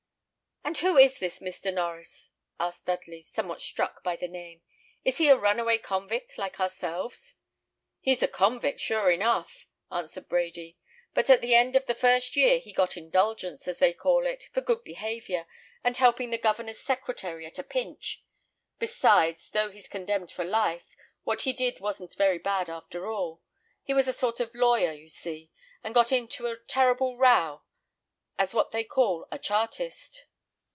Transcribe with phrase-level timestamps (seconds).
[0.63, 1.73] "And who is this Mr.
[1.73, 4.61] Norries?" asked Dudley, somewhat struck by the name.
[5.03, 7.33] "Is he a runaway convict, like ourselves?"
[7.99, 10.77] "He's a convict, sure enough," answered Brady;
[11.15, 14.45] "but at the end of the first year, he got indulgence, as they call it,
[14.53, 15.45] for good behaviour
[15.83, 18.23] and helping the governor's secretary at a pinch.
[18.79, 23.41] Besides, though he's condemned for life, what he did wasn't very bad after all.
[23.83, 25.49] He was a sort of lawyer, you see,
[25.83, 27.63] and got into a terrible row,
[28.37, 30.27] as what they call a Chartist.